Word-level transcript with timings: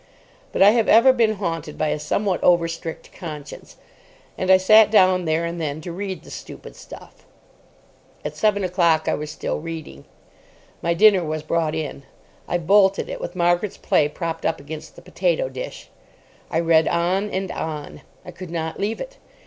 But 0.51 0.63
I 0.63 0.71
have 0.71 0.87
ever 0.89 1.13
been 1.13 1.35
haunted 1.35 1.77
by 1.77 1.89
a 1.89 1.99
somewhat 1.99 2.43
over 2.43 2.67
strict 2.67 3.13
conscience, 3.13 3.77
and 4.35 4.49
I 4.49 4.57
sat 4.57 4.89
down 4.89 5.25
there 5.25 5.45
and 5.45 5.61
then 5.61 5.79
to 5.81 5.91
read 5.91 6.23
the 6.23 6.31
stupid 6.31 6.75
stuff. 6.75 7.23
At 8.25 8.35
seven 8.35 8.63
o'clock 8.63 9.07
I 9.07 9.13
was 9.13 9.29
still 9.29 9.59
reading. 9.59 10.05
My 10.81 10.95
dinner 10.95 11.23
was 11.23 11.43
brought 11.43 11.75
in. 11.75 12.01
I 12.47 12.57
bolted 12.57 13.09
it 13.09 13.21
with 13.21 13.35
Margaret's 13.35 13.77
play 13.77 14.07
propped 14.09 14.43
up 14.43 14.59
against 14.59 14.95
the 14.95 15.03
potato 15.03 15.49
dish. 15.49 15.91
I 16.49 16.61
read 16.61 16.87
on 16.87 17.29
and 17.29 17.51
on. 17.51 18.01
I 18.25 18.31
could 18.31 18.49
not 18.49 18.79
leave 18.79 18.99
it. 18.99 19.17